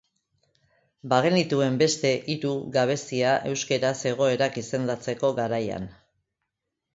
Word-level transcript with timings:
Bagenituen 1.11 1.75
beste 1.81 2.13
hiru 2.35 2.53
gabezia 2.77 3.35
euskaraz 3.51 3.93
egoerak 4.13 4.59
izendatzeko 4.63 5.31
garaian. 5.43 5.87